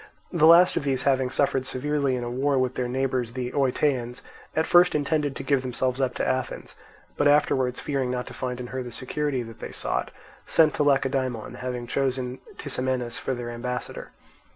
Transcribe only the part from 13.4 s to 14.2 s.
ambassador.